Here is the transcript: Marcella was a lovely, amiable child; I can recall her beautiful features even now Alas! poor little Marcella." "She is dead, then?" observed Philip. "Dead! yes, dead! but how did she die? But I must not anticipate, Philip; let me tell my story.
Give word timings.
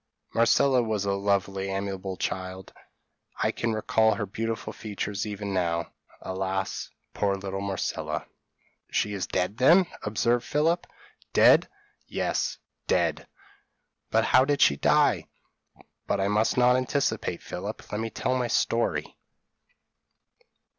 Marcella 0.33 0.81
was 0.81 1.05
a 1.05 1.13
lovely, 1.13 1.69
amiable 1.69 2.17
child; 2.17 2.73
I 3.37 3.51
can 3.51 3.71
recall 3.71 4.15
her 4.15 4.25
beautiful 4.25 4.73
features 4.73 5.27
even 5.27 5.53
now 5.53 5.91
Alas! 6.21 6.89
poor 7.13 7.35
little 7.35 7.61
Marcella." 7.61 8.25
"She 8.89 9.13
is 9.13 9.27
dead, 9.27 9.57
then?" 9.59 9.85
observed 10.01 10.43
Philip. 10.43 10.87
"Dead! 11.33 11.67
yes, 12.07 12.57
dead! 12.87 13.27
but 14.09 14.25
how 14.25 14.43
did 14.43 14.59
she 14.59 14.75
die? 14.75 15.27
But 16.07 16.19
I 16.19 16.29
must 16.29 16.57
not 16.57 16.75
anticipate, 16.75 17.43
Philip; 17.43 17.91
let 17.91 18.01
me 18.01 18.09
tell 18.09 18.35
my 18.35 18.47
story. 18.47 19.19